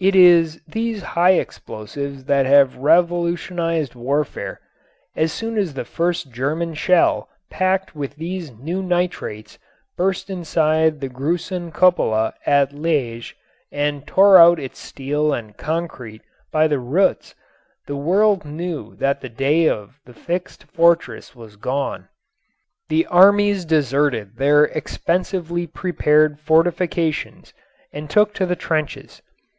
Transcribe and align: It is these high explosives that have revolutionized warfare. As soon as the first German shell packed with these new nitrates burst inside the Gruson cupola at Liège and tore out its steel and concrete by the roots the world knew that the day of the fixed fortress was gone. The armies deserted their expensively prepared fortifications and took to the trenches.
It 0.00 0.16
is 0.16 0.60
these 0.66 1.00
high 1.00 1.34
explosives 1.34 2.24
that 2.24 2.44
have 2.44 2.78
revolutionized 2.78 3.94
warfare. 3.94 4.58
As 5.14 5.32
soon 5.32 5.56
as 5.56 5.74
the 5.74 5.84
first 5.84 6.32
German 6.32 6.74
shell 6.74 7.28
packed 7.50 7.94
with 7.94 8.16
these 8.16 8.50
new 8.50 8.82
nitrates 8.82 9.60
burst 9.96 10.28
inside 10.28 10.98
the 11.00 11.08
Gruson 11.08 11.70
cupola 11.70 12.34
at 12.44 12.72
Liège 12.72 13.34
and 13.70 14.04
tore 14.04 14.38
out 14.38 14.58
its 14.58 14.80
steel 14.80 15.32
and 15.32 15.56
concrete 15.56 16.22
by 16.50 16.66
the 16.66 16.80
roots 16.80 17.36
the 17.86 17.94
world 17.94 18.44
knew 18.44 18.96
that 18.96 19.20
the 19.20 19.28
day 19.28 19.68
of 19.68 20.00
the 20.04 20.14
fixed 20.14 20.64
fortress 20.64 21.36
was 21.36 21.54
gone. 21.54 22.08
The 22.88 23.06
armies 23.06 23.64
deserted 23.64 24.34
their 24.36 24.64
expensively 24.64 25.68
prepared 25.68 26.40
fortifications 26.40 27.54
and 27.92 28.10
took 28.10 28.34
to 28.34 28.46
the 28.46 28.56
trenches. 28.56 29.22